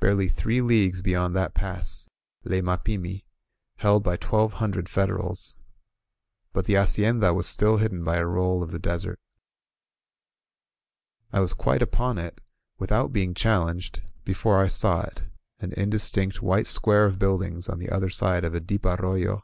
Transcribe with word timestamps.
Barely 0.00 0.28
three 0.28 0.60
leagues 0.60 1.00
beyond 1.00 1.34
that 1.34 1.54
pass 1.54 2.10
lay 2.44 2.60
Mapimi, 2.60 3.22
held 3.76 4.02
by 4.02 4.18
twelve 4.18 4.52
hundred 4.60 4.86
Federals. 4.86 5.56
But 6.52 6.66
the 6.66 6.74
hacienda 6.74 7.32
was 7.32 7.46
still 7.48 7.78
hidden 7.78 8.04
by 8.04 8.16
a 8.18 8.26
roll 8.26 8.62
of 8.62 8.70
the 8.70 8.78
desert. 8.78 9.18
I 11.32 11.40
was 11.40 11.54
quite 11.54 11.80
upon 11.80 12.18
it, 12.18 12.38
without 12.78 13.14
being 13.14 13.32
challenged, 13.32 14.02
be 14.26 14.34
fore 14.34 14.62
I 14.62 14.68
saw 14.68 15.00
it, 15.06 15.22
an 15.58 15.72
indistinct 15.72 16.42
white 16.42 16.66
square 16.66 17.06
of 17.06 17.18
buildings 17.18 17.66
on 17.66 17.78
the 17.78 17.88
other 17.88 18.10
side 18.10 18.44
of 18.44 18.52
a 18.54 18.60
deep 18.60 18.84
arroyo. 18.84 19.42